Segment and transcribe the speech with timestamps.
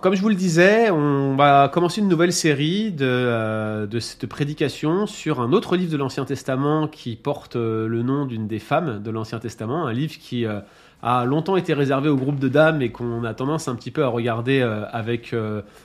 [0.00, 5.06] Comme je vous le disais, on va commencer une nouvelle série de, euh, cette prédication
[5.06, 9.02] sur un autre livre de l'Ancien Testament qui porte euh, le nom d'une des femmes
[9.02, 10.60] de l'Ancien Testament, un livre qui euh,
[11.02, 14.02] a longtemps été réservé au groupe de dames et qu'on a tendance un petit peu
[14.02, 14.62] à regarder
[14.92, 15.34] avec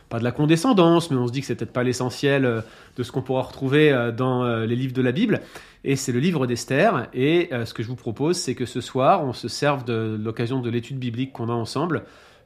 [0.10, 2.64] pas de la condescendance, mais on se dit que c'est peut-être pas l'essentiel
[2.98, 5.40] de ce qu'on pourra retrouver dans les livres de la Bible.
[5.86, 7.08] Et c'est le livre d'Esther.
[7.14, 10.60] Et ce que je vous propose, c'est que ce soir, on se serve de l'occasion
[10.60, 12.04] de l'étude biblique qu'on a ensemble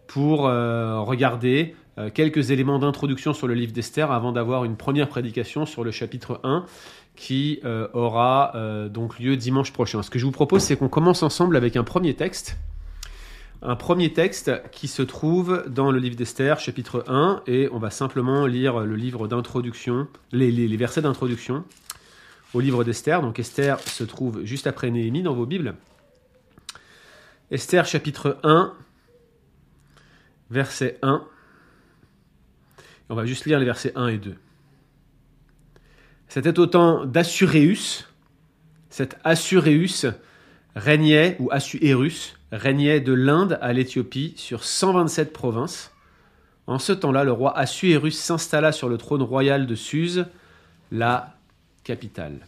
[0.09, 5.07] pour euh, regarder euh, quelques éléments d'introduction sur le livre d'Esther avant d'avoir une première
[5.07, 6.65] prédication sur le chapitre 1
[7.15, 8.53] qui euh, aura
[8.89, 10.01] donc lieu dimanche prochain.
[10.01, 12.57] Ce que je vous propose, c'est qu'on commence ensemble avec un premier texte.
[13.61, 17.91] Un premier texte qui se trouve dans le livre d'Esther, chapitre 1, et on va
[17.91, 21.65] simplement lire le livre d'introduction, les, les versets d'introduction
[22.53, 23.21] au livre d'Esther.
[23.21, 25.75] Donc Esther se trouve juste après Néhémie dans vos Bibles.
[27.51, 28.73] Esther chapitre 1,
[30.49, 31.23] verset 1.
[33.09, 34.35] On va juste lire les versets 1 et 2.
[36.27, 38.07] C'était au temps d'Assuréus.
[38.89, 40.05] Cet Assuréus
[40.75, 45.91] régnait, ou Assuérus, régnait de l'Inde à l'Éthiopie sur 127 provinces.
[46.67, 50.25] En ce temps-là, le roi Assuérus s'installa sur le trône royal de Suse,
[50.91, 51.35] la
[51.83, 52.45] capitale.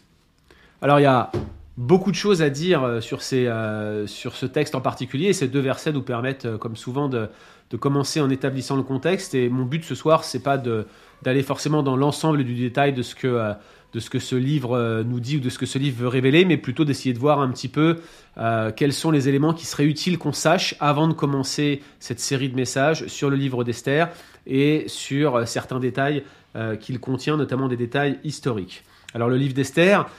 [0.81, 1.31] Alors il y a
[1.77, 5.47] beaucoup de choses à dire euh, sur, ces, euh, sur ce texte en particulier, ces
[5.47, 7.29] deux versets nous permettent, euh, comme souvent, de,
[7.71, 9.33] de commencer en établissant le contexte.
[9.33, 13.15] Et mon but ce soir, c'est pas d'aller forcément dans l'ensemble du détail de ce
[13.15, 13.53] que euh,
[13.93, 16.83] ce livre euh, nous dit ou de ce que ce livre veut révéler, mais plutôt
[16.83, 17.99] d'essayer de voir un petit peu
[18.37, 22.49] euh, quels sont les éléments qui seraient utiles qu'on sache avant de commencer cette série
[22.49, 24.09] de messages sur le livre d'Esther
[24.45, 26.23] et sur certains détails
[26.81, 28.83] qu'il contient, notamment des détails historiques.
[29.13, 30.09] Alors le livre d'Esther,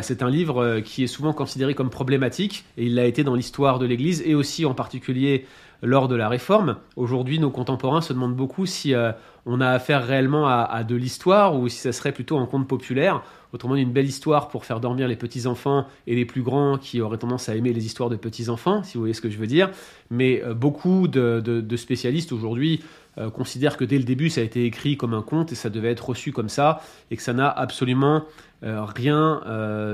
[0.00, 3.78] c'est un livre qui est souvent considéré comme problématique, et il l'a été dans l'histoire
[3.78, 5.44] de l'Église, et aussi en particulier
[5.82, 6.76] lors de la réforme.
[6.96, 9.12] Aujourd'hui, nos contemporains se demandent beaucoup si euh,
[9.44, 13.22] on a affaire réellement à, de l'histoire ou si ça serait plutôt un conte populaire.
[13.52, 17.18] Autrement une belle histoire pour faire dormir les petits-enfants et les plus grands qui auraient
[17.18, 19.70] tendance à aimer les histoires de petits-enfants, si vous voyez ce que je veux dire.
[20.10, 22.82] Mais euh, beaucoup de, spécialistes aujourd'hui
[23.18, 25.70] euh, considèrent que dès le début, ça a été écrit comme un conte et ça
[25.70, 26.80] devait être reçu comme ça
[27.10, 28.24] et que ça n'a absolument
[28.62, 29.42] rien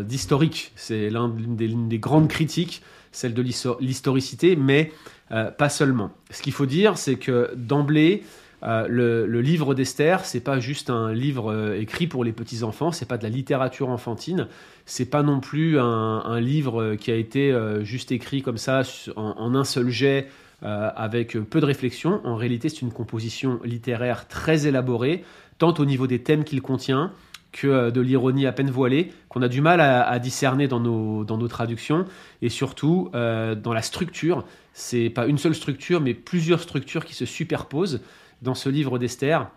[0.05, 0.73] d'historique.
[0.77, 2.81] C'est l'une des, des, grandes critiques,
[3.13, 4.91] celle de l'historicité, mais
[5.31, 6.11] euh, pas seulement.
[6.31, 8.23] Ce qu'il faut dire, c'est que d'emblée,
[8.63, 12.93] euh, le, livre d'Esther, c'est pas juste un livre euh, écrit pour les petits enfants,
[12.93, 14.49] c'est pas de la littérature enfantine,
[14.87, 18.83] c'est pas non plus un, livre qui a été juste écrit comme ça
[19.15, 20.27] en, un seul jet
[20.61, 22.21] avec peu de réflexion.
[22.25, 25.23] En réalité, c'est une composition littéraire très élaborée,
[25.59, 27.13] tant au niveau des thèmes qu'il contient
[27.53, 31.37] que de l'ironie à peine voilée, qu'on a du mal à, discerner dans nos, dans
[31.37, 32.07] nos traductions,
[32.41, 37.27] et surtout dans la structure c'est pas une seule structure, mais plusieurs structures qui se
[37.27, 38.01] superposent
[38.41, 39.49] dans ce livre d'Esther.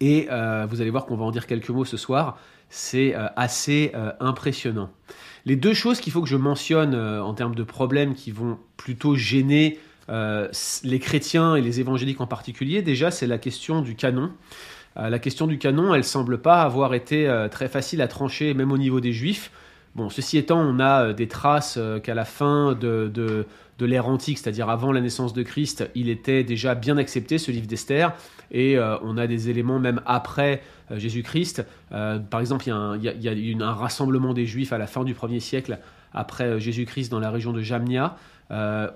[0.00, 2.38] Et euh, vous allez voir qu'on va en dire quelques mots ce soir.
[2.68, 4.90] C'est euh, assez euh, impressionnant.
[5.44, 9.14] Les deux choses qu'il faut que je mentionne en termes de problèmes qui vont plutôt
[9.14, 9.78] gêner
[10.08, 14.32] les chrétiens et les évangéliques en particulier, déjà, c'est la question du canon.
[14.96, 18.78] La question du canon, elle semble pas avoir été très facile à trancher, même au
[18.78, 19.50] niveau des juifs.
[19.96, 23.10] Bon, ceci étant, on a des traces qu'à la fin de,
[23.78, 27.50] de l'ère antique, c'est-à-dire avant la naissance de Christ, il était déjà bien accepté, ce
[27.50, 28.12] livre d'Esther,
[28.50, 31.64] et euh, on a des éléments même après euh, Jésus-Christ.
[31.92, 35.14] Euh, par exemple, il y a, un, un, rassemblement des Juifs à la fin du
[35.14, 35.78] 1er siècle
[36.12, 38.16] après Jésus-Christ dans la région de Jamnia.
[38.50, 38.54] on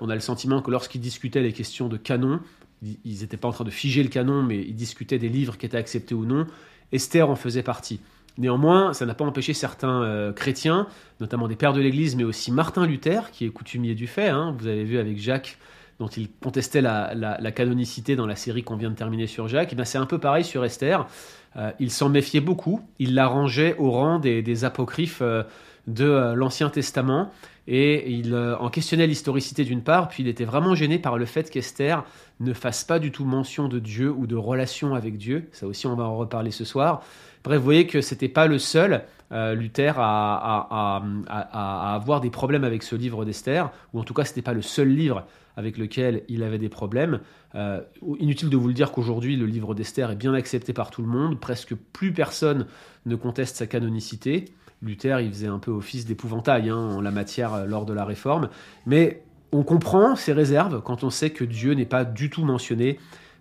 [0.08, 2.38] a le sentiment que lorsqu'ils discutaient les questions de canon,
[2.83, 5.66] ils n'étaient pas en train de figer le canon, mais ils discutaient des livres qui
[5.66, 6.47] étaient acceptés ou non.
[6.93, 8.00] Esther en faisait partie.
[8.39, 10.87] Néanmoins, ça n'a pas empêché certains euh, chrétiens,
[11.21, 14.55] notamment des pères de l'Église, mais aussi Martin Luther, qui est coutumier du fait, hein.
[14.56, 15.59] vous avez vu avec Jacques,
[15.99, 19.84] dont il contestait la, canonicité dans la série qu'on vient de terminer sur Jacques, eh
[19.84, 21.09] c'est un peu pareil sur Esther.
[21.56, 25.43] Euh, il s'en méfiait beaucoup, il la rangeait au rang des, apocryphes euh,
[25.88, 27.33] de l'Ancien Testament,
[27.71, 31.51] et il en questionnait l'historicité d'une part, puis il était vraiment gêné par le fait
[31.51, 32.03] qu'Esther
[32.41, 35.87] ne fasse pas du tout mention de Dieu ou de relation avec Dieu, ça aussi
[35.87, 37.03] on va en reparler ce soir,
[37.44, 41.03] Bref, vous voyez que c'était pas le seul, euh, Luther, à,
[41.94, 44.88] avoir des problèmes avec ce livre d'Esther, ou en tout cas, c'était pas le seul
[44.88, 45.25] livre
[45.56, 47.21] avec lequel il avait des problèmes.
[47.55, 47.81] Euh,
[48.19, 51.09] inutile de vous le dire qu'aujourd'hui, le livre d'Esther est bien accepté par tout le
[51.09, 52.67] monde, presque plus personne
[53.06, 54.47] ne conteste sa canonicité.
[54.82, 58.04] Luther, il faisait un peu office d'épouvantail hein, en la matière euh, lors de la
[58.04, 58.48] réforme,
[58.86, 59.22] mais
[59.52, 62.98] on comprend ses réserves quand on sait que Dieu n'est pas du tout mentionné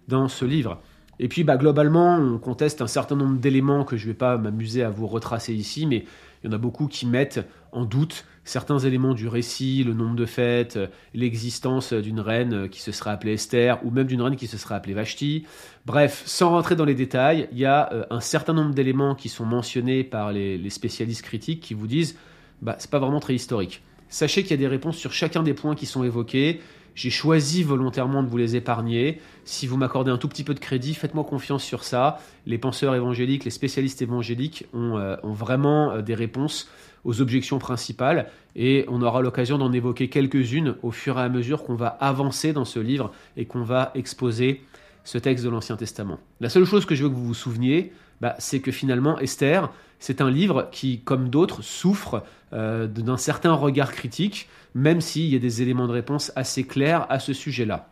[0.07, 0.81] dans ce livre.
[1.19, 4.37] Et puis bah, globalement, on conteste un certain nombre d'éléments que je ne vais pas
[4.37, 6.05] m'amuser à vous retracer ici, mais
[6.43, 10.15] il y en a beaucoup qui mettent en doute certains éléments du récit, le nombre
[10.15, 10.79] de fêtes,
[11.13, 14.75] l'existence d'une reine qui se serait appelée Esther, ou même d'une reine qui se serait
[14.75, 15.45] appelée Vashti.
[15.85, 19.29] Bref, sans rentrer dans les détails, il y a euh, un certain nombre d'éléments qui
[19.29, 22.17] sont mentionnés par les, spécialistes critiques qui vous disent
[22.61, 23.83] bah, c'est pas vraiment très historique.
[24.09, 26.61] Sachez qu'il y a des réponses sur chacun des points qui sont évoqués.
[26.95, 29.21] J'ai choisi volontairement de vous les épargner.
[29.43, 32.19] Si vous m'accordez un tout petit peu de crédit, faites-moi confiance sur ça.
[32.47, 36.67] Les penseurs évangéliques, les spécialistes évangéliques ont, euh, vraiment euh, des réponses
[37.07, 41.63] aux objections principales et on aura l'occasion d'en évoquer quelques-unes au fur et à mesure
[41.63, 44.61] qu'on va avancer dans ce livre et qu'on va exposer
[45.05, 46.19] ce texte de l'Ancien Testament.
[46.41, 49.71] La seule chose que je veux que vous vous souveniez, bah, c'est que finalement Esther,
[49.99, 55.35] c'est un livre qui, comme d'autres, souffre euh, d'un certain regard critique, même s'il y
[55.37, 57.87] a des éléments de réponse assez clairs à ce sujet-là.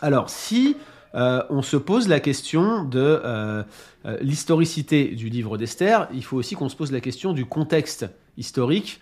[0.00, 0.76] Alors, si
[1.16, 3.64] euh, on se pose la question de euh,
[4.20, 9.00] l'historicité du livre d'Esther, il faut aussi qu'on se pose la question du contexte historique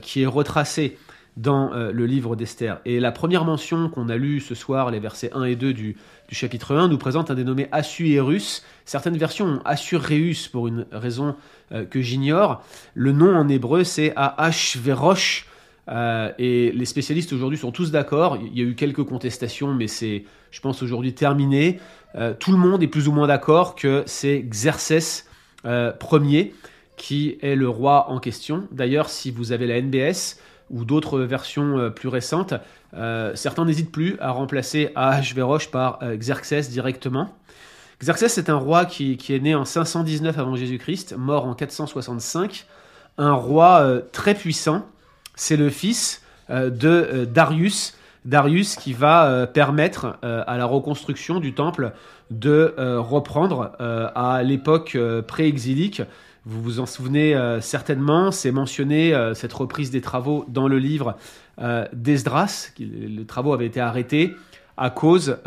[0.00, 0.96] qui est retracé
[1.36, 2.80] dans le livre d'Esther.
[2.84, 5.96] Et la première mention qu'on a lue ce soir, les versets 1 et 2 du,
[6.30, 8.64] chapitre 1 nous présente un dénommé Assuérus.
[8.84, 11.36] Certaines versions ont Assuréus pour une raison
[11.72, 12.62] euh, que j'ignore.
[12.94, 15.46] Le nom en hébreu c'est Ahashverosh.
[15.90, 18.38] Euh, et les spécialistes aujourd'hui sont tous d'accord.
[18.38, 21.78] Il y a eu quelques contestations, mais c'est, je pense, aujourd'hui terminé.
[22.14, 25.26] Euh, tout le monde est plus ou moins d'accord que c'est Xerxès
[25.64, 26.54] Ier
[26.96, 28.68] qui est le roi en question.
[28.70, 30.38] D'ailleurs, si vous avez la NBS,
[30.70, 32.54] ou d'autres versions euh, plus récentes,
[32.94, 37.34] euh, certains n'hésitent plus à remplacer Ahasverosh par euh, Xerxès directement.
[38.00, 42.66] Xerxès est un roi qui, est né en 519 avant Jésus-Christ, mort en 465,
[43.18, 44.84] un roi très puissant.
[45.36, 46.20] C'est le fils
[46.50, 51.92] de Darius, Darius qui va permettre à la reconstruction du temple
[52.32, 54.98] de reprendre à l'époque
[55.28, 56.02] pré-exilique
[56.46, 60.78] vous vous en souvenez euh, certainement, c'est mentionné euh, cette reprise des travaux dans le
[60.78, 61.16] livre
[61.58, 62.72] euh, d'Esdras.
[62.78, 64.34] Les travaux avaient été arrêtés
[64.76, 65.38] à cause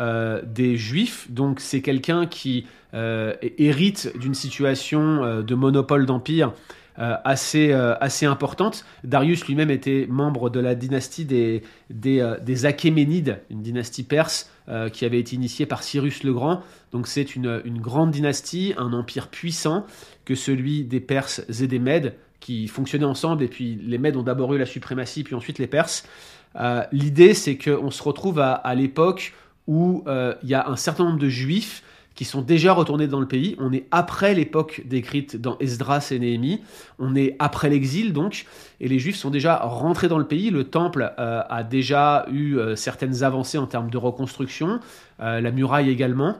[0.46, 1.30] des Juifs.
[1.30, 6.54] Donc c'est quelqu'un qui hérite d'une situation de monopole d'empire
[6.98, 8.84] assez, assez importante.
[9.04, 14.50] Darius lui-même était membre de la dynastie des, des, Achéménides, une dynastie perse
[14.92, 16.62] qui avait été initiée par Cyrus le Grand.
[16.90, 19.86] Donc c'est une, une, grande dynastie, un empire puissant
[20.24, 24.22] que celui des Perses et des Mèdes, qui fonctionnaient ensemble, et puis les Mèdes ont
[24.22, 26.04] d'abord eu la suprématie, puis ensuite les Perses.
[26.56, 29.34] Euh, l'idée, c'est qu'on se retrouve à, l'époque
[29.66, 31.82] où euh, il y a un certain nombre de Juifs
[32.18, 33.54] qui sont déjà retournés dans le pays.
[33.60, 36.60] On est après l'époque décrite dans Esdras et Néhémie.
[36.98, 38.44] On est après l'exil, donc.
[38.80, 40.50] Et les Juifs sont déjà rentrés dans le pays.
[40.50, 44.80] Le temple euh, a déjà eu certaines avancées en termes de reconstruction.
[45.20, 46.34] la muraille également.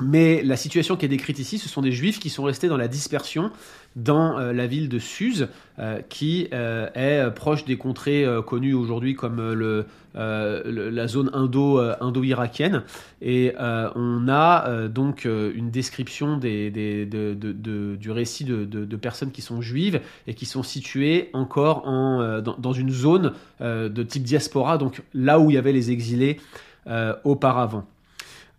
[0.00, 2.78] Mais la situation qui est décrite ici, ce sont des juifs qui sont restés dans
[2.78, 3.50] la dispersion
[3.96, 5.48] dans euh, la ville de Suse,
[5.78, 12.82] euh, qui euh, est proche des contrées connues aujourd'hui comme le, la zone indo, indo-irakienne.
[13.20, 19.42] Et on a donc une description des, des, de, de, du récit de, personnes qui
[19.42, 24.78] sont juives et qui sont situées encore en, dans, dans, une zone de type diaspora,
[24.78, 26.38] donc là où il y avait les exilés
[27.24, 27.86] auparavant.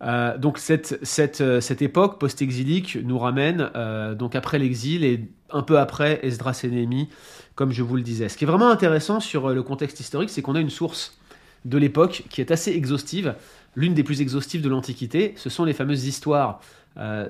[0.02, 5.28] Euh, donc cette, cette, euh, cette époque post-exilique nous ramène euh, donc après l'exil et
[5.50, 7.08] un peu après Esdras et Néhémie,
[7.54, 8.28] comme je vous le disais.
[8.28, 11.18] Ce qui est vraiment intéressant sur le contexte historique, c'est qu'on a une source
[11.64, 13.34] de l'époque qui est assez exhaustive,
[13.76, 15.34] l'une des plus exhaustives de l'Antiquité.
[15.36, 16.60] Ce sont les fameuses histoires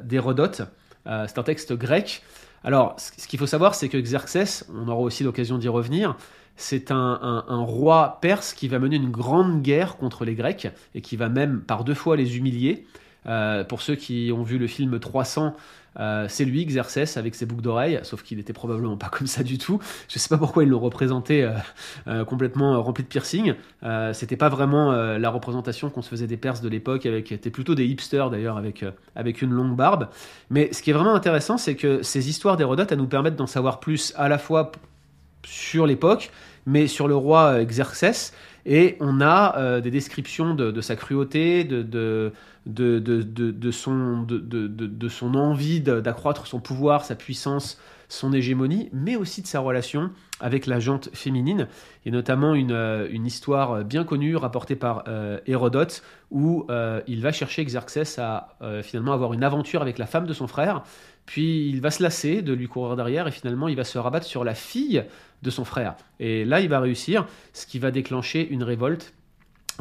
[0.02, 0.62] d'Hérodote.
[1.06, 2.22] c'est un texte grec.
[2.64, 6.16] Alors, ce qu'il faut savoir, c'est que Xerxès, on aura aussi l'occasion d'y revenir,
[6.56, 11.16] c'est un, roi perse qui va mener une grande guerre contre les Grecs et qui
[11.16, 12.86] va même par deux fois les humilier.
[13.26, 15.56] Euh, pour ceux qui ont vu le film 300,
[15.98, 19.42] euh, c'est lui, Xerxès, avec ses boucles d'oreilles, sauf qu'il n'était probablement pas comme ça
[19.42, 19.80] du tout.
[20.08, 21.50] Je ne sais pas pourquoi ils l'ont représenté
[22.06, 23.54] euh, complètement rempli de piercings.
[24.12, 27.74] C'était pas vraiment la représentation qu'on se faisait des Perses de l'époque, avec était plutôt
[27.74, 28.84] des hipsters d'ailleurs, avec,
[29.16, 30.08] avec une longue barbe.
[30.50, 33.46] Mais ce qui est vraiment intéressant, c'est que ces histoires d'Hérodote, elles nous permettent d'en
[33.46, 34.72] savoir plus à la fois
[35.44, 36.30] sur l'époque,
[36.66, 38.32] mais sur le roi euh, Xerxès.
[38.66, 42.32] Et on a euh, des descriptions de, sa cruauté, de, de,
[42.66, 49.46] de son, de, son envie d'accroître son pouvoir, sa puissance, son hégémonie, mais aussi de
[49.46, 50.10] sa relation
[50.40, 51.68] avec la jante féminine.
[52.06, 55.04] A notamment une, euh, une histoire bien connue rapportée par
[55.46, 56.66] Hérodote où
[57.06, 60.82] il va chercher Xerxès à finalement avoir une aventure avec la femme de son frère,
[61.26, 64.26] puis il va se lasser de lui courir derrière et finalement il va se rabattre
[64.26, 65.04] sur la fille
[65.42, 65.96] de son frère.
[66.20, 69.14] Et là il va réussir, ce qui va déclencher une révolte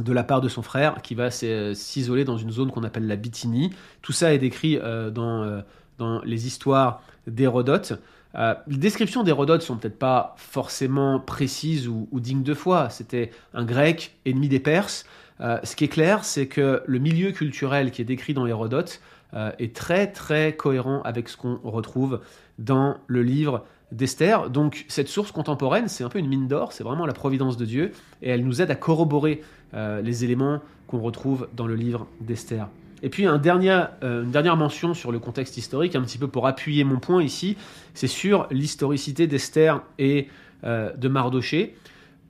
[0.02, 3.16] de la part de son frère qui va s'isoler dans une zone qu'on appelle la
[3.16, 3.72] Bithynie.
[4.02, 4.80] Tout ça est décrit
[5.12, 5.62] dans,
[6.00, 7.94] dans les histoires d'Hérodote.
[8.34, 12.90] les descriptions d'Hérodote sont peut-être pas forcément précises ou dignes de foi.
[12.90, 15.06] C'était un grec ennemi des Perses.
[15.40, 19.00] ce qui est clair, c'est que le milieu culturel qui est décrit dans Hérodote
[19.36, 22.22] euh, est très très cohérent avec ce qu'on retrouve
[22.60, 24.50] dans le livre d'Esther.
[24.50, 27.66] Donc cette source contemporaine, c'est un peu une mine d'or, c'est vraiment la providence de
[27.66, 29.42] Dieu, et elle nous aide à corroborer
[29.74, 32.68] euh, les éléments qu'on retrouve dans le livre d'Esther.
[33.02, 36.84] Et puis euh, une dernière mention sur le contexte historique, un petit peu pour appuyer
[36.84, 37.58] mon point ici,
[37.94, 40.30] c'est sur l'historicité d'Esther et
[40.64, 41.76] de Mardoché.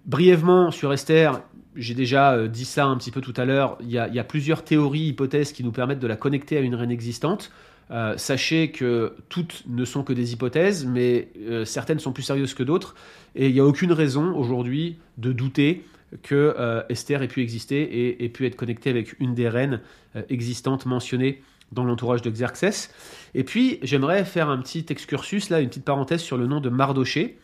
[0.07, 1.39] Brièvement sur Esther,
[1.75, 4.63] j'ai déjà euh, dit ça un petit peu tout à l'heure, il, y, a plusieurs
[4.63, 7.51] théories, hypothèses qui nous permettent de la connecter à une reine existante.
[7.91, 12.53] Euh, sachez que toutes ne sont que des hypothèses, mais euh, certaines sont plus sérieuses
[12.53, 12.95] que d'autres,
[13.35, 15.85] et il n'y a aucune raison aujourd'hui de douter
[16.21, 16.55] que
[16.89, 19.81] Esther ait pu exister et ait pu être connectée avec une des reines
[20.29, 22.91] existantes mentionnées dans l'entourage de Xerxès.
[23.33, 26.69] Et puis, j'aimerais faire un petit excursus, là, une petite parenthèse sur le nom de
[26.69, 27.39] Mardoché.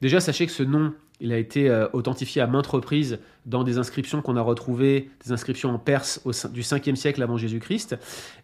[0.00, 3.78] Déjà, sachez que ce nom il a été euh, authentifié à maintes reprises dans des
[3.78, 7.96] inscriptions qu'on a retrouvées, des inscriptions en perse du 5e siècle avant Jésus-Christ,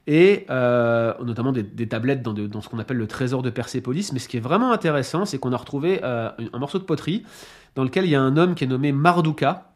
[0.07, 4.13] et euh, notamment des, tablettes dans, ce qu'on appelle le trésor de Persépolis.
[4.13, 7.25] Mais ce qui est vraiment intéressant, c'est qu'on a retrouvé euh, un morceau de poterie
[7.75, 9.70] dans lequel il y a un homme qui est nommé Mardouka,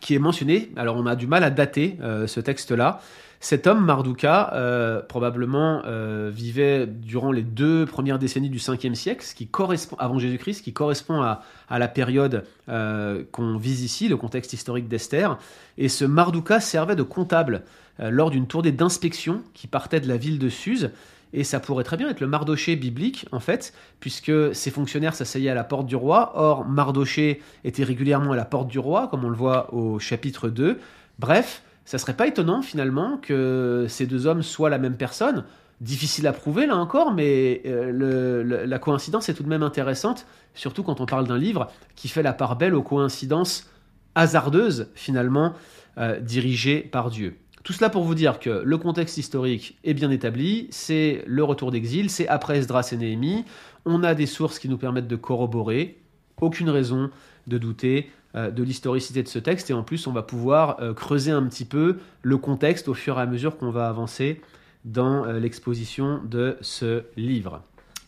[0.00, 0.70] qui est mentionné.
[0.76, 3.00] Alors on a du mal à dater ce texte-là.
[3.42, 9.24] Cet homme, Mardouka, euh, probablement euh, vivait durant les deux premières décennies du 5e siècle,
[9.24, 14.16] ce qui correspond, avant Jésus-Christ, qui correspond à, la période euh, qu'on vise ici, le
[14.16, 15.38] contexte historique d'Esther.
[15.76, 17.64] Et ce Mardouka servait de comptable
[17.98, 20.90] lors d'une tournée d'inspection qui partait de la ville de Suse.
[21.32, 25.50] Et ça pourrait très bien être le Mardoché biblique, en fait, puisque ces fonctionnaires s'asseyaient
[25.50, 26.32] à la porte du roi.
[26.34, 30.48] Or, Mardoché était régulièrement à la porte du roi, comme on le voit au chapitre
[30.48, 30.78] 2.
[31.18, 35.44] Bref, ça serait pas étonnant finalement que ces deux hommes soient la même personne.
[35.80, 40.84] Difficile à prouver là encore, mais euh, la coïncidence est tout de même intéressante, surtout
[40.84, 43.68] quand on parle d'un livre qui fait la part belle aux coïncidences
[44.14, 45.54] hasardeuses finalement
[45.98, 47.36] euh, dirigées par Dieu.
[47.62, 51.70] Tout cela pour vous dire que le contexte historique est bien établi, c'est le retour
[51.70, 53.44] d'exil, c'est après Esdras et Néhémie,
[53.84, 55.98] on a des sources qui nous permettent de corroborer,
[56.40, 57.10] aucune raison
[57.46, 60.92] de douter euh, de l'historicité de ce texte et en plus on va pouvoir euh,
[60.92, 64.40] creuser un petit peu le contexte au fur et à mesure qu'on va avancer
[64.84, 67.62] dans euh, l'exposition de ce livre.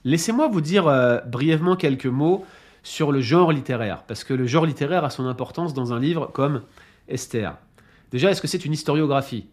[0.05, 0.85] Laissez-moi vous dire
[1.27, 2.45] brièvement quelques mots
[2.83, 6.31] sur le genre littéraire, parce que le genre littéraire a son importance dans un livre
[6.35, 6.61] comme
[7.09, 7.57] Esther.
[8.15, 9.49] Déjà, est-ce que c'est une historiographie?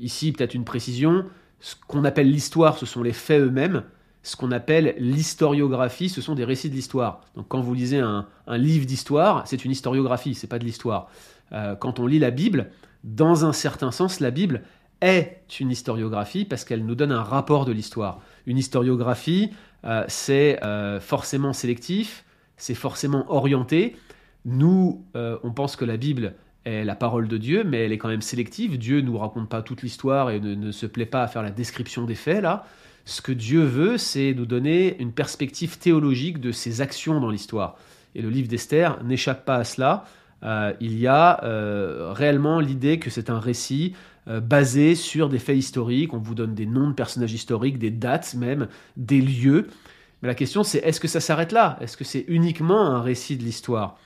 [0.00, 1.24] Ici, peut-être une précision,
[1.60, 3.84] ce qu'on appelle l'histoire, ce sont les faits eux-mêmes,
[4.24, 7.20] ce qu'on appelle l'historiographie, ce sont des récits de l'histoire.
[7.36, 11.08] Donc quand vous lisez un, livre d'histoire, c'est une historiographie, c'est pas de l'histoire.
[11.52, 12.72] Euh, quand on lit la Bible,
[13.04, 14.62] dans un certain sens, la Bible
[15.00, 18.20] est une historiographie parce qu'elle nous donne un rapport de l'histoire.
[18.46, 19.50] Une historiographie,
[19.84, 22.24] euh, c'est euh, forcément sélectif,
[22.56, 23.94] c'est forcément orienté.
[24.44, 26.34] Nous, on pense que la Bible
[26.84, 28.78] la parole de Dieu, mais elle est quand même sélective.
[28.78, 31.50] Dieu ne nous raconte pas toute l'histoire et ne, se plaît pas à faire la
[31.50, 32.66] description des faits, là.
[33.04, 37.76] Ce que Dieu veut, c'est nous donner une perspective théologique de ses actions dans l'histoire.
[38.14, 40.04] Et le livre d'Esther n'échappe pas à cela.
[40.42, 43.94] Euh, il y a euh, réellement l'idée que c'est un récit
[44.28, 46.12] euh, basé sur des faits historiques.
[46.12, 49.68] On vous donne des noms de personnages historiques, des dates même, des lieux.
[50.20, 51.78] Mais la question c'est est-ce que ça s'arrête là?
[51.80, 53.98] Est-ce que c'est uniquement un récit de l'histoire?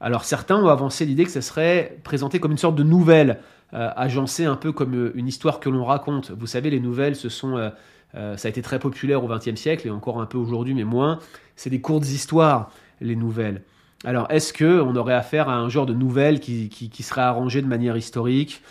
[0.00, 3.40] Alors certains ont avancé l'idée que ça serait présenté comme une sorte de nouvelle,
[3.72, 6.32] agencée un peu comme une histoire que l'on raconte.
[6.32, 7.70] Vous savez, les nouvelles, ce sont
[8.14, 10.84] euh, ça a été très populaire au XXe siècle et encore un peu aujourd'hui, mais
[10.84, 11.18] moins.
[11.56, 13.62] C'est des courtes histoires, les nouvelles.
[14.04, 17.60] Alors, est-ce que on aurait affaire à un genre de nouvelles qui, qui, serait arrangé
[17.60, 18.62] de manière historique?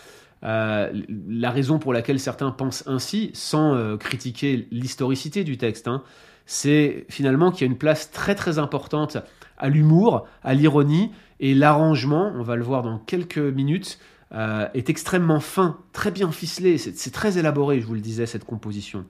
[0.44, 0.92] Euh,
[1.30, 6.02] La raison pour laquelle certains pensent ainsi, sans euh, critiquer l'historicité du texte, hein,
[6.46, 9.18] c'est finalement qu'il y a une place très très importante
[9.60, 14.00] à l'humour, à l'ironie, et l'arrangement, on va le voir dans quelques minutes,
[14.32, 19.06] est extrêmement fin, très bien ficelé, c'est très élaboré, je vous le disais, cette composition.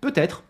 [0.00, 0.42] Peut-être.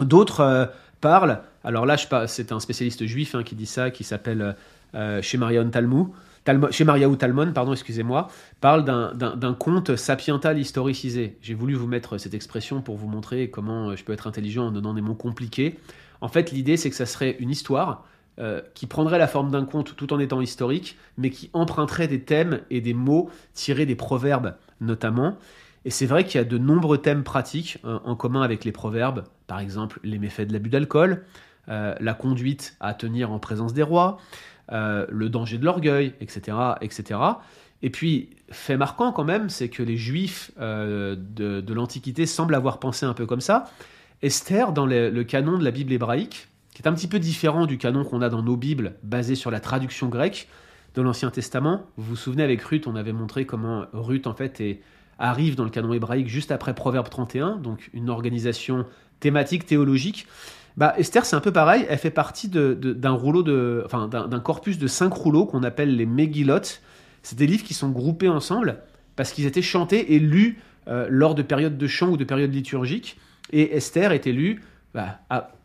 [0.00, 0.66] D'autres euh,
[1.00, 1.96] parlent, alors là
[2.26, 4.56] c'est un spécialiste juif hein, qui dit ça, qui s'appelle
[4.94, 6.14] euh, chez Marion Talmou,
[6.70, 8.28] chez Mariaou Talmon, pardon, excusez-moi,
[8.60, 11.36] parle d'un conte sapiental historicisé.
[11.40, 14.66] J'ai voulu vous mettre cette expression pour vous montrer comment euh, je peux être intelligent
[14.66, 15.78] en donnant des mots compliqués.
[16.20, 18.06] En fait, l'idée, c'est que ça serait une histoire
[18.74, 22.60] qui prendrait la forme d'un conte tout en étant historique, mais qui emprunterait des thèmes
[22.70, 25.36] et des mots tirés des proverbes notamment,
[25.84, 28.72] et c'est vrai qu'il y a de nombreux thèmes pratiques euh, en commun avec les
[28.72, 31.24] proverbes, par exemple les méfaits de l'abus d'alcool,
[31.68, 34.18] euh, la conduite à tenir en présence des rois,
[34.70, 37.20] euh, le danger de l'orgueil, etc., etc.
[37.82, 43.04] Et puis, fait marquant quand même, c'est que les juifs de l'Antiquité semblent avoir pensé
[43.04, 43.64] un peu comme ça.
[44.22, 47.78] Esther, dans le, canon de la Bible hébraïque, qui est un petit peu différent du
[47.78, 50.48] canon qu'on a dans nos Bibles, basé sur la traduction grecque
[50.94, 51.86] de l'Ancien Testament.
[51.96, 54.62] Vous vous souvenez avec Ruth, on avait montré comment Ruth en fait
[55.18, 58.86] arrive dans le canon hébraïque juste après Proverbe 31, donc une organisation
[59.20, 60.26] thématique théologique.
[60.76, 61.86] Bah, Esther, c'est un peu pareil.
[61.88, 66.80] Elle fait partie d'un de, enfin, d'un corpus de cinq rouleaux qu'on appelle les Megillot.
[67.22, 68.78] C'est des livres qui sont groupés ensemble
[69.14, 72.52] parce qu'ils étaient chantés et lus euh, lors de périodes de chant ou de périodes
[72.52, 73.18] liturgiques.
[73.52, 74.62] Et Esther est élue
[74.94, 75.20] bah,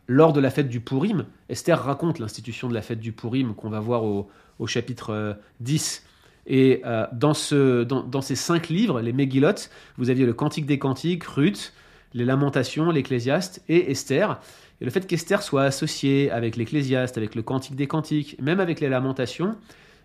[0.06, 1.26] lors de la fête du Purim.
[1.48, 4.28] Esther raconte l'institution de la fête du Purim qu'on va voir au,
[4.66, 6.02] chapitre 10.
[6.04, 6.08] Euh,
[6.50, 9.52] et euh, dans, ce, dans, ces cinq livres, les Megillot,
[9.98, 11.74] vous aviez le Cantique des Cantiques, Ruth,
[12.14, 14.40] les Lamentations, l'Ecclésiaste et Esther.
[14.80, 18.80] Et le fait qu'Esther soit associée avec l'Ecclésiaste, avec le Cantique des Cantiques, même avec
[18.80, 19.56] les Lamentations,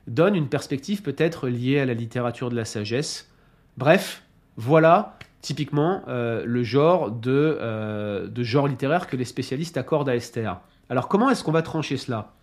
[0.08, 3.30] donne une perspective peut-être liée à la littérature de la sagesse.
[3.78, 4.24] Bref,
[4.58, 10.16] voilà typiquement euh, le genre de, euh, de, genre littéraire que les spécialistes accordent à
[10.16, 10.60] Esther.
[10.90, 12.34] Alors comment est-ce qu'on va trancher cela?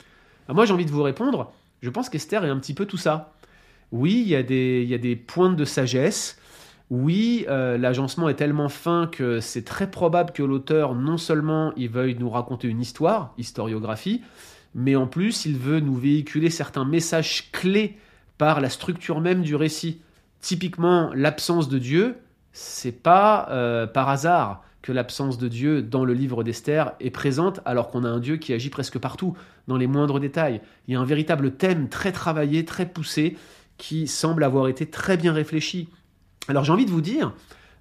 [0.49, 3.33] Moi j'ai envie de vous répondre, je pense qu'Esther est un petit peu tout ça.
[3.90, 6.38] Oui, il y, a des, il pointes de sagesse,
[6.90, 11.88] oui, euh, l'agencement est tellement fin que c'est très probable que l'auteur, non seulement il
[11.88, 14.23] veuille nous raconter une histoire, historiographie,
[14.75, 17.97] mais en plus il veut nous véhiculer certains messages clés
[18.38, 20.00] par la structure même du récit.
[20.40, 22.16] Typiquement, l'absence de Dieu,
[22.52, 27.61] c'est pas euh, par hasard que l'absence de Dieu dans le livre d'Esther est présente
[27.64, 29.37] alors qu'on a un Dieu qui agit presque partout,
[29.69, 30.61] dans les moindres détails.
[30.88, 33.37] Il y a un véritable thème très travaillé, très poussé,
[33.76, 35.88] qui semble avoir été très bien réfléchi.
[36.49, 37.33] Alors j'ai envie de vous dire,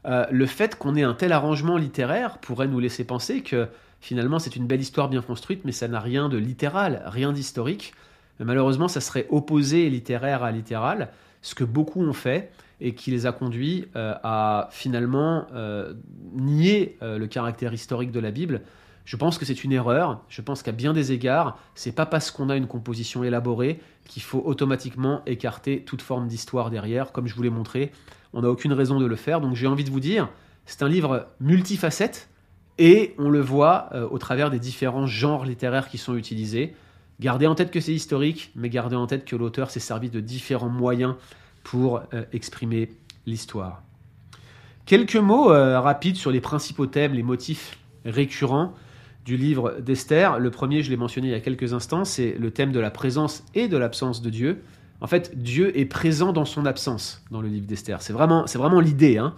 [0.06, 3.68] euh, le fait qu'on ait un tel arrangement littéraire pourrait nous laisser penser que
[4.02, 7.94] finalement c'est une belle histoire bien construite, mais ça n'a rien de littéral, rien d'historique.
[8.40, 11.10] Malheureusement, ça serait opposé littéraire à littéral,
[11.42, 15.94] ce que beaucoup ont fait et qui les a conduits euh, à finalement euh,
[16.34, 18.62] nier euh, le caractère historique de la Bible.
[19.06, 20.24] Je pense que c'est une erreur.
[20.30, 24.22] Je pense qu'à bien des égards, c'est pas parce qu'on a une composition élaborée qu'il
[24.22, 27.12] faut automatiquement écarter toute forme d'histoire derrière.
[27.12, 27.92] Comme je vous l'ai montré,
[28.34, 29.42] on n'a aucune raison de le faire.
[29.42, 30.30] Donc j'ai envie de vous dire,
[30.66, 32.30] c'est un livre multifacette
[32.78, 36.76] et on le voit au travers des différents genres littéraires qui sont utilisés.
[37.20, 40.22] Gardez en tête que c'est historique, mais gardez en tête que l'auteur s'est servi de
[40.22, 41.16] différents moyens
[41.64, 42.90] pour euh, exprimer
[43.26, 43.84] l'histoire.
[44.86, 48.74] Quelques mots euh, rapides sur les principaux thèmes, les motifs récurrents
[49.26, 50.40] du livre d'Esther.
[50.40, 52.90] Le premier, je l'ai mentionné il y a quelques instants, c'est le thème de la
[52.90, 54.64] présence et de l'absence de Dieu.
[55.02, 58.02] En fait, Dieu est présent dans son absence dans le livre d'Esther.
[58.02, 59.18] C'est vraiment, l'idée.
[59.18, 59.34] Hein.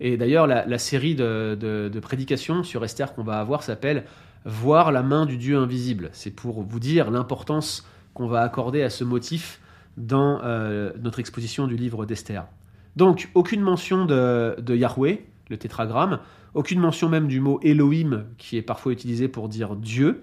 [0.00, 4.04] Et d'ailleurs, la, série de, de, prédications sur Esther qu'on va avoir s'appelle
[4.48, 6.08] Voir la main du Dieu invisible.
[6.12, 9.60] C'est pour vous dire l'importance qu'on va accorder à ce motif
[9.96, 12.46] dans euh, notre exposition du livre d'Esther.
[12.94, 16.20] Donc, aucune mention de, Yahweh, le tétragramme,
[16.54, 20.22] aucune mention même du mot Elohim, qui est parfois utilisé pour dire Dieu,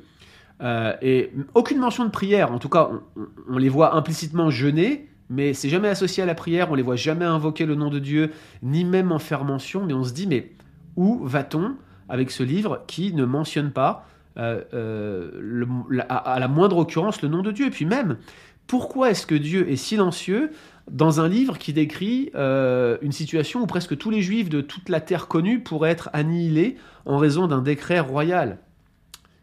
[0.62, 2.54] euh, et aucune mention de prière.
[2.54, 2.92] En tout cas,
[3.50, 6.96] on, les voit implicitement jeûner, mais c'est jamais associé à la prière, on les voit
[6.96, 8.32] jamais invoquer le nom de Dieu,
[8.62, 10.54] ni même en faire mention, mais on se dit, mais
[10.96, 11.76] où va-t-on
[12.08, 15.66] avec ce livre qui ne mentionne pas euh,
[16.10, 17.68] à, la moindre occurrence le nom de Dieu.
[17.68, 18.18] Et puis même,
[18.68, 20.52] pourquoi est-ce que Dieu est silencieux
[20.90, 24.90] dans un livre qui décrit euh, une situation où presque tous les juifs de toute
[24.90, 28.58] la terre connue pourraient être annihilés en raison d'un décret royal?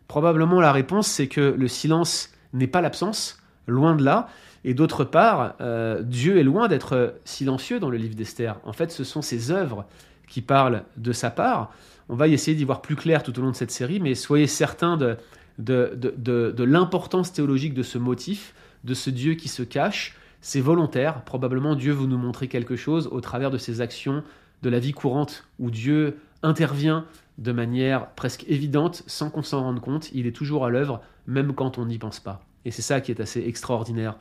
[0.09, 4.29] Probablement la réponse c'est que le silence n'est pas l'absence, loin de là,
[4.65, 8.57] et d'autre part, euh, Dieu est loin d'être silencieux dans le livre d'Esther.
[8.65, 9.87] En fait, ce sont ses œuvres
[10.29, 11.73] qui parlent de sa part.
[12.11, 14.47] On va essayer d'y voir plus clair tout au long de cette série, mais soyez
[14.47, 15.17] certains de,
[15.59, 18.53] de l'importance théologique de ce motif
[18.85, 20.17] de ce Dieu qui se cache.
[20.41, 21.23] C'est volontaire.
[21.25, 24.23] Probablement Dieu veut nous montrer quelque chose au travers de ses actions
[24.63, 27.07] de la vie courante où Dieu intervient
[27.39, 30.11] de manière presque évidente sans qu'on s'en rende compte.
[30.13, 32.45] Il est toujours à l'œuvre, même quand on n'y pense pas.
[32.65, 34.17] Et c'est ça qui est assez extraordinaire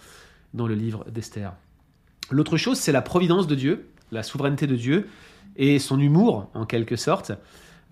[0.54, 1.54] dans le livre d'Esther.
[2.32, 5.08] L'autre chose, c'est la providence de Dieu, la souveraineté de Dieu
[5.56, 7.34] et son humour, en quelque sorte.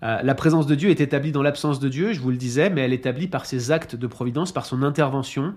[0.02, 2.70] Euh, la présence de Dieu est établie dans l'absence de Dieu, je vous le disais,
[2.70, 5.54] mais elle est établie par ses actes de providence, par son intervention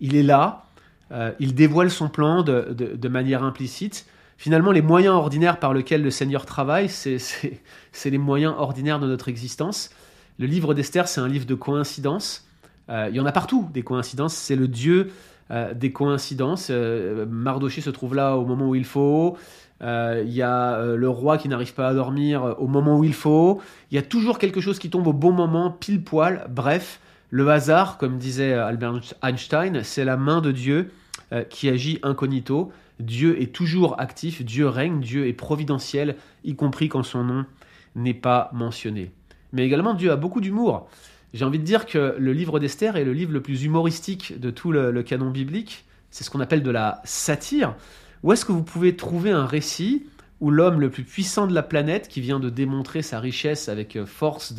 [0.00, 0.64] il est là,
[1.12, 4.06] euh, il dévoile son plan de, manière implicite.
[4.36, 9.28] Finalement, les moyens ordinaires par lesquels le Seigneur travaille, c'est les moyens ordinaires de notre
[9.28, 9.90] existence.
[10.38, 12.46] Le livre d'Esther, c'est un livre de coïncidences.
[12.88, 14.34] Euh, il y en a partout des coïncidences.
[14.34, 15.12] C'est le Dieu
[15.50, 16.70] euh, des coïncidences.
[16.70, 19.36] Mardoché se trouve là au moment où il faut.
[19.82, 23.60] Il y a le roi qui n'arrive pas à dormir au moment où il faut.
[23.90, 26.46] Il y a toujours quelque chose qui tombe au bon moment, pile poil.
[26.50, 30.90] Bref, le hasard, comme disait Albert Einstein, c'est la main de Dieu
[31.32, 32.72] euh, qui agit incognito.
[32.98, 37.46] Dieu est toujours actif, Dieu règne, Dieu est providentiel, y compris quand son nom
[37.94, 39.12] n'est pas mentionné.
[39.52, 40.88] Mais également, Dieu a beaucoup d'humour.
[41.32, 44.50] J'ai envie de dire que le livre d'Esther est le livre le plus humoristique de
[44.50, 45.84] tout le, canon biblique.
[46.10, 47.76] C'est ce qu'on appelle de la satire.
[48.22, 50.06] Où est-ce que vous pouvez trouver un récit
[50.40, 53.98] où l'homme le plus puissant de la planète, qui vient de démontrer sa richesse avec
[54.04, 54.54] force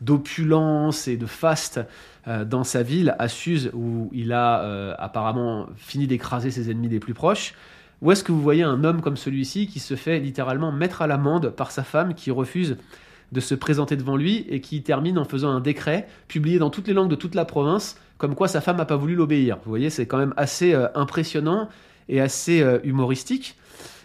[0.00, 1.80] d'opulence et de faste
[2.28, 6.88] euh, dans sa ville, à Suse, où il a euh, apparemment fini d'écraser ses ennemis
[6.88, 7.54] les plus proches,
[8.00, 11.08] où est-ce que vous voyez un homme comme celui-ci qui se fait littéralement mettre à
[11.08, 12.76] l'amende par sa femme qui refuse
[13.32, 16.86] de se présenter devant lui et qui termine en faisant un décret publié dans toutes
[16.86, 19.58] les langues de toute la province, comme quoi sa femme n'a pas voulu l'obéir?
[19.64, 21.68] Vous voyez, c'est quand même assez euh, impressionnant
[22.08, 23.56] et assez euh, humoristique.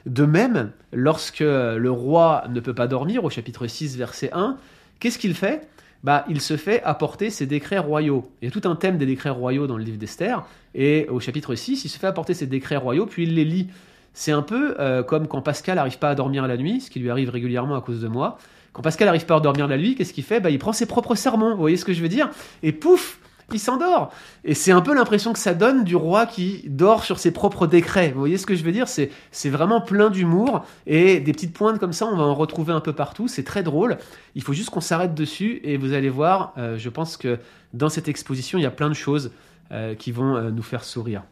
[0.06, 4.58] De même, lorsque le roi ne peut pas dormir, au chapitre 6, verset 1,
[5.00, 5.68] qu'est-ce qu'il fait?
[6.04, 8.30] Bah, il se fait apporter ses décrets royaux.
[8.42, 11.22] Il y a tout un thème des décrets royaux dans le livre d'Esther, et au
[11.22, 13.68] chapitre 6, il se fait apporter ses décrets royaux, puis il les lit.
[14.14, 17.00] C'est un peu euh, comme quand Pascal n'arrive pas à dormir la nuit, ce qui
[17.00, 18.38] lui arrive régulièrement à cause de moi.
[18.74, 20.42] Quand Pascal n'arrive pas à dormir la nuit, qu'est-ce qu'il fait?
[20.42, 22.30] Bah, Il prend ses propres sermons, vous voyez ce que je veux dire?
[22.64, 23.20] Et pouf
[23.54, 24.12] il s'endort.
[24.44, 27.68] Et c'est un peu l'impression que ça donne du roi qui dort sur ses propres
[27.68, 28.12] décrets.
[28.12, 28.88] Vous voyez ce que je veux dire?
[28.88, 29.10] C'est,
[29.50, 32.94] vraiment plein d'humour et des petites pointes comme ça, on va en retrouver un peu
[32.94, 33.28] partout.
[33.28, 33.98] C'est très drôle.
[34.36, 37.40] Il faut juste qu'on s'arrête dessus et vous allez voir, euh, je pense que
[37.74, 39.32] dans cette exposition, il y a plein de choses
[39.72, 41.24] euh, qui vont euh, nous faire sourire.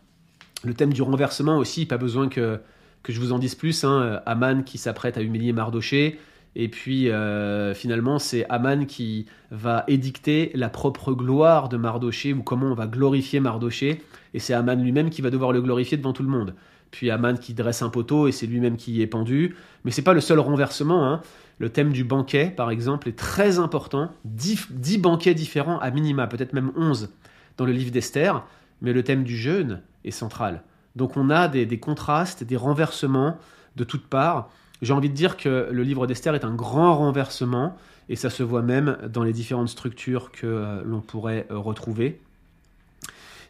[0.63, 2.59] Le thème du renversement aussi, pas besoin que,
[3.01, 3.83] que je vous en dise plus.
[3.83, 4.21] Hein.
[4.25, 6.19] Aman qui s'apprête à humilier Mardoché.
[6.55, 12.43] Et puis euh, finalement, c'est Aman qui va édicter la propre gloire de Mardoché ou
[12.43, 14.03] comment on va glorifier Mardoché.
[14.33, 16.55] Et c'est Aman lui-même qui va devoir le glorifier devant tout le monde.
[16.91, 19.55] Puis Aman qui dresse un poteau et c'est lui-même qui y est pendu.
[19.85, 21.07] Mais c'est pas le seul renversement.
[21.07, 21.21] Hein.
[21.57, 24.11] Le thème du banquet, par exemple, est très important.
[24.25, 27.09] Dix, banquets différents à minima, peut-être même onze
[27.57, 28.43] dans le livre d'Esther.
[28.81, 30.63] Mais le thème du jeûne est central.
[30.97, 33.37] Donc on a des contrastes, des renversements
[33.77, 34.49] de toutes parts.
[34.81, 37.77] J'ai envie de dire que le livre d'Esther est un grand renversement,
[38.09, 42.19] et ça se voit même dans les différentes structures que euh, l'on pourrait euh, retrouver.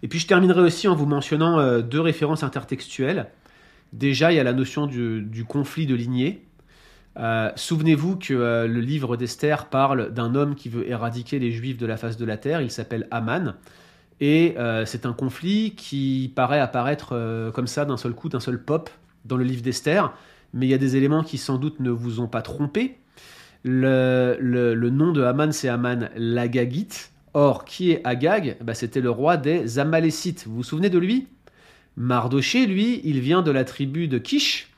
[0.03, 3.27] Et puis je terminerai aussi en vous mentionnant euh, deux références intertextuelles.
[3.93, 6.45] Déjà, il y a la notion du, conflit de lignée.
[7.57, 11.97] Souvenez-vous que le livre d'Esther parle d'un homme qui veut éradiquer les Juifs de la
[11.97, 12.61] face de la terre.
[12.61, 13.55] Il s'appelle Aman.
[14.21, 18.89] Et c'est un conflit qui paraît apparaître comme ça d'un seul coup, d'un seul pop
[19.25, 20.13] dans le livre d'Esther
[20.53, 22.97] mais il y a des éléments qui sans doute ne vous ont pas trompé.
[23.63, 24.37] Le,
[24.89, 27.11] nom de Haman, c'est Haman l'Agagite.
[27.33, 28.57] Or, qui est Agag?
[28.61, 30.45] Bah, C'était le roi des Amalécites.
[30.47, 31.27] Vous vous souvenez de lui?
[31.95, 34.69] Mardoché, lui, il vient de la tribu de Kish.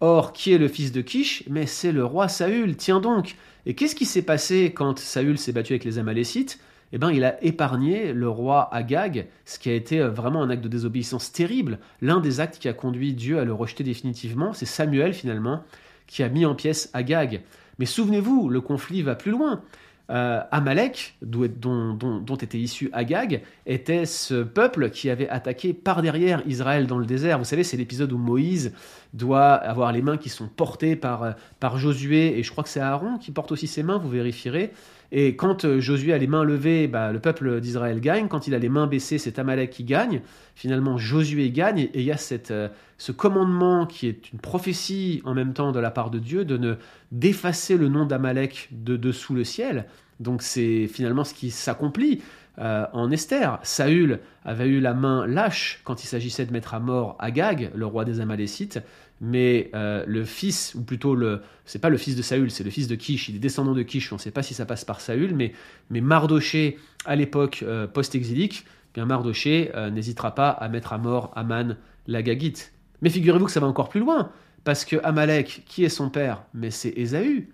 [0.00, 1.44] Or, qui est le fils de Kish?
[1.50, 3.36] Mais c'est le roi Saül, tiens donc.
[3.66, 6.58] Et qu'est-ce qui s'est passé quand Saül s'est battu avec les Amalécites
[6.92, 10.50] eh ben, il a épargné le roi Agag, ce qui a été euh, vraiment un
[10.50, 11.78] acte de désobéissance terrible.
[12.00, 15.62] L'un des actes qui a conduit Dieu à le rejeter définitivement, c'est Samuel finalement,
[16.06, 17.42] qui a mis en pièces Agag.
[17.78, 19.62] Mais souvenez-vous, le conflit va plus loin.
[20.10, 26.42] Euh, Amalek, dont, dont, était issu Agag, était ce peuple qui avait attaqué par derrière
[26.46, 27.38] Israël dans le désert.
[27.38, 28.72] Vous savez, c'est l'épisode où Moïse
[29.12, 32.70] doit avoir les mains qui sont portées par, euh, par Josué, et je crois que
[32.70, 34.72] c'est Aaron qui porte aussi ses mains, vous vérifierez.
[35.10, 38.28] Et quand euh, Josué a les mains levées, bah, le peuple d'Israël gagne.
[38.28, 40.20] Quand il a les mains baissées, c'est Amalek qui gagne.
[40.54, 41.88] Finalement, Josué gagne.
[41.94, 42.18] Et il y a
[42.50, 42.68] euh,
[42.98, 46.56] ce commandement qui est une prophétie en même temps de la part de Dieu de
[46.56, 46.74] ne
[47.10, 49.86] d'effacer le nom d'Amalek de dessous le ciel.
[50.20, 52.20] Donc c'est finalement ce qui s'accomplit.
[52.60, 53.60] Euh, en Esther.
[53.62, 57.86] Saül avait eu la main lâche quand il s'agissait de mettre à mort Agag, le
[57.86, 58.80] roi des Amalécites,
[59.20, 62.70] mais euh, le fils, ou plutôt le, c'est pas le fils de Saül, c'est le
[62.70, 64.84] fils de Kish, il est descendant de Kish, on ne sait pas si ça passe
[64.84, 65.52] par Saül, mais,
[65.90, 71.76] mais Mardoché, à l'époque euh, post-exilique, bien Mardoché n'hésitera pas à mettre à mort Aman
[72.06, 72.72] l'Agagite.
[73.02, 74.30] Mais figurez-vous que ça va encore plus loin,
[74.64, 76.44] parce que Amalek, qui est son père?
[76.54, 77.48] Mais c'est Ésaü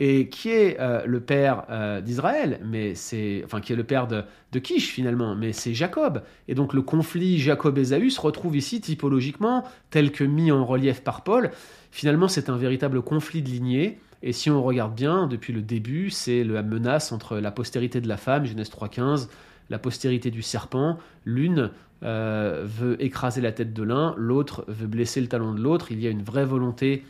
[0.00, 4.06] et qui est euh, le père euh, d'Israël, mais c'est enfin qui est le père
[4.06, 6.22] de, de Kish finalement, mais c'est Jacob.
[6.46, 11.24] Et donc le conflit Jacob-Ésaü se retrouve ici typologiquement tel que mis en relief par
[11.24, 11.50] Paul.
[11.90, 13.98] Finalement, c'est un véritable conflit de lignée.
[14.22, 18.08] Et si on regarde bien, depuis le début, c'est la menace entre la postérité de
[18.08, 19.28] la femme, Genèse 3.15,
[19.70, 20.98] la postérité du serpent.
[21.24, 21.70] L'une
[22.04, 25.90] euh, veut écraser la tête de l'un, l'autre veut blesser le talon de l'autre.
[25.90, 27.04] Il y a une vraie volonté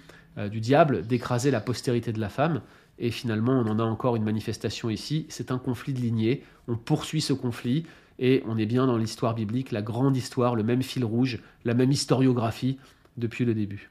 [0.52, 2.60] du diable d'écraser la postérité de la femme.
[2.98, 5.26] Et finalement, on en a encore une manifestation ici.
[5.28, 6.42] C'est un conflit de lignée.
[6.66, 7.84] On poursuit ce conflit
[8.18, 11.74] et on est bien dans l'histoire biblique, la grande histoire, le même fil rouge, la
[11.74, 12.78] même historiographie
[13.16, 13.90] depuis le début.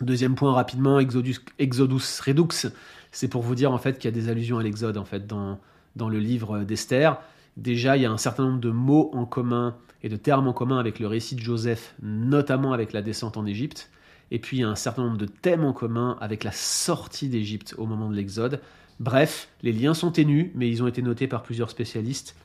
[0.00, 2.68] Deuxième point rapidement, Exodus, Exodus Redux,
[3.10, 5.26] c'est pour vous dire en fait qu'il y a des allusions à l'Exode en fait
[5.26, 5.58] dans,
[5.96, 7.18] dans le livre d'Esther.
[7.56, 10.52] Déjà, il y a un certain nombre de mots en commun et de termes en
[10.52, 13.90] commun avec le récit de Joseph, notamment avec la descente en Égypte.
[14.30, 17.28] Et puis, il y a un certain nombre de thèmes en commun avec la sortie
[17.28, 18.60] d'Égypte au moment de l'Exode.
[19.00, 22.36] Bref, les liens sont ténus, mais ils ont été notés par plusieurs spécialistes,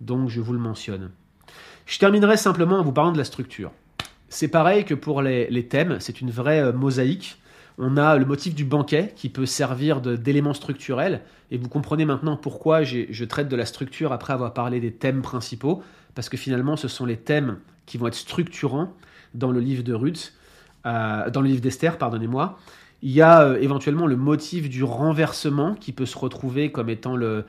[0.00, 1.10] donc je vous le mentionne.
[1.86, 3.70] Je terminerai simplement en vous parlant de la structure.
[4.28, 7.40] C'est pareil que pour les, thèmes, c'est une vraie euh, mosaïque.
[7.78, 12.36] On a le motif du banquet qui peut servir d'élément structurel, et vous comprenez maintenant
[12.36, 15.82] pourquoi je traite de la structure après avoir parlé des thèmes principaux,
[16.14, 18.92] parce que finalement ce sont les thèmes qui vont être structurants
[19.34, 20.34] dans le livre de Ruth,
[20.86, 22.58] euh, dans le livre d'Esther, pardonnez-moi.
[23.02, 27.16] Il y a euh, éventuellement le motif du renversement qui peut se retrouver comme étant
[27.16, 27.44] le,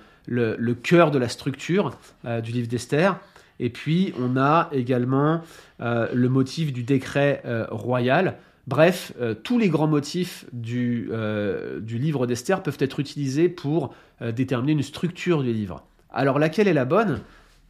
[0.83, 3.19] cœur de la structure euh, du livre d'Esther.
[3.59, 5.41] Et puis on a également
[5.79, 8.37] le motif du décret royal.
[8.65, 9.13] Bref,
[9.43, 11.11] tous les grands motifs du,
[11.79, 15.85] du livre d'Esther peuvent être utilisés pour déterminer une structure du livre.
[16.11, 17.21] Alors laquelle est la bonne?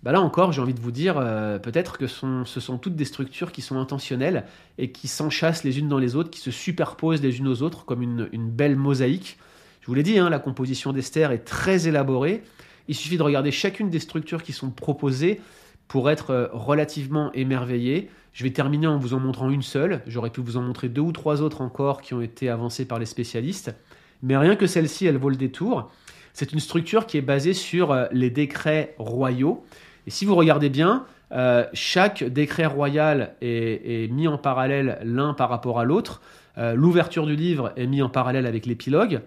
[0.03, 3.05] Bah là encore, j'ai envie de vous dire, euh, peut-être que ce sont toutes des
[3.05, 4.45] structures qui sont intentionnelles
[4.79, 7.85] et qui s'enchassent les unes dans les autres, qui se superposent les unes aux autres
[7.85, 9.37] comme une, belle mosaïque.
[9.81, 12.43] Je vous l'ai dit, hein, la composition d'Esther est très élaborée.
[12.87, 15.39] Il suffit de regarder chacune des structures qui sont proposées
[15.87, 18.09] pour être euh, relativement émerveillé.
[18.33, 20.01] Je vais terminer en vous en montrant une seule.
[20.07, 22.97] J'aurais pu vous en montrer deux ou trois autres encore qui ont été avancées par
[22.97, 23.75] les spécialistes.
[24.23, 25.91] Mais rien que celle-ci, elle vaut le détour.
[26.33, 29.63] C'est une structure qui est basée sur euh, les décrets royaux
[30.07, 35.49] et si vous regardez bien, euh, chaque décret royal est, mis en parallèle l'un par
[35.49, 36.21] rapport à l'autre.
[36.57, 39.21] Euh, l'ouverture du livre est mise en parallèle avec l'épilogue.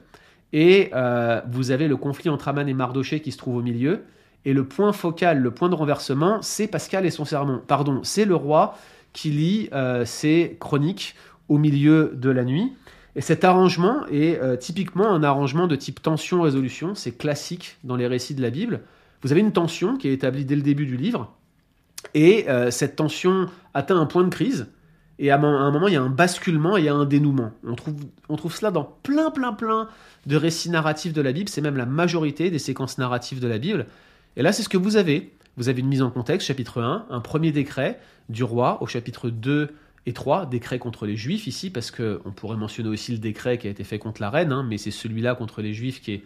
[0.52, 4.02] Et euh, vous avez le conflit entre Aman et Mardoché qui se trouve au milieu.
[4.44, 7.62] Et le point focal, le point de renversement, c'est Pascal et son sermon.
[7.66, 8.76] Pardon, c'est le roi
[9.14, 9.70] qui lit
[10.04, 11.14] ses chroniques
[11.48, 12.74] au milieu de la nuit.
[13.16, 16.94] Et cet arrangement est typiquement un arrangement de type tension-résolution.
[16.94, 18.82] C'est classique dans les récits de la Bible.
[19.24, 21.34] Vous avez une tension qui est établie dès le début du livre,
[22.14, 24.68] et euh, cette tension atteint un point de crise,
[25.18, 27.52] et à un moment, il y a un basculement et il y a un dénouement.
[27.64, 27.94] On trouve,
[28.28, 29.88] on trouve cela dans plein, plein, plein
[30.26, 33.58] de récits narratifs de la Bible, c'est même la majorité des séquences narratives de la
[33.58, 33.86] Bible.
[34.36, 35.32] Et là, c'est ce que vous avez.
[35.56, 39.30] Vous avez une mise en contexte, chapitre 1, un premier décret du roi au chapitre
[39.30, 39.70] 2
[40.06, 43.68] et 3, décret contre les juifs ici, parce qu'on pourrait mentionner aussi le décret qui
[43.68, 46.22] a été fait contre la reine, hein, mais c'est celui-là contre les juifs qui,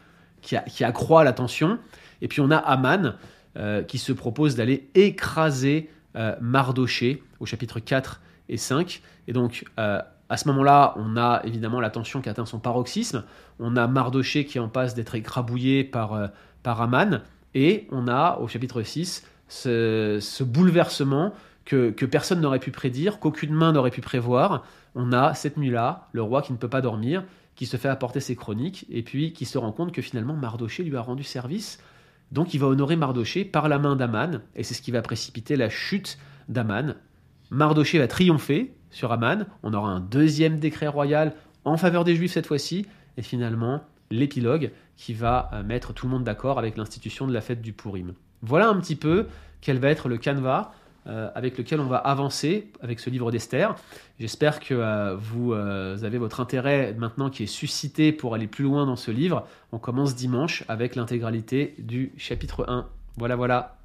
[0.84, 1.78] accroît la tension.
[2.22, 3.14] Et puis on a Aman
[3.56, 9.02] euh, qui se propose d'aller écraser euh, Mardoché au chapitre 4 et 5.
[9.26, 13.24] Et donc euh, à ce moment-là, on a évidemment la tension qui atteint son paroxysme.
[13.58, 16.30] On a Mardoché qui en passe d'être écrabouillé par,
[16.62, 17.22] par Aman.
[17.54, 21.32] Et on a au chapitre 6 ce, bouleversement
[21.64, 24.64] que, que personne n'aurait pu prédire, qu'aucune main n'aurait pu prévoir.
[24.94, 28.20] On a cette nuit-là le roi qui ne peut pas dormir, qui se fait apporter
[28.20, 31.78] ses chroniques, et puis qui se rend compte que finalement Mardoché lui a rendu service
[32.32, 35.56] donc il va honorer Mardoché par la main d'Aman, et c'est ce qui va précipiter
[35.56, 36.96] la chute d'Aman.
[37.50, 42.32] Mardoché va triompher sur Aman, on aura un deuxième décret royal en faveur des Juifs
[42.32, 42.86] cette fois-ci,
[43.16, 47.40] et finalement l'épilogue qui va euh, mettre tout le monde d'accord avec l'institution de la
[47.40, 48.14] fête du Purim.
[48.42, 49.26] Voilà un petit peu
[49.60, 50.72] quel va être le canevas
[51.06, 53.74] euh, avec lequel on va avancer avec ce livre d'Esther.
[54.18, 58.64] J'espère que euh, vous euh, avez votre intérêt maintenant qui est suscité pour aller plus
[58.64, 59.46] loin dans ce livre.
[59.72, 62.86] On commence dimanche avec l'intégralité du chapitre 1.
[63.16, 63.77] Voilà, voilà.